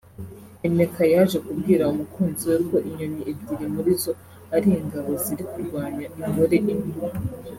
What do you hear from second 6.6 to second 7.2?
imwe